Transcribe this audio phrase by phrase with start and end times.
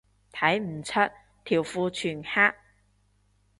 [0.33, 0.93] 睇唔出，
[1.45, 2.55] 條褲全黑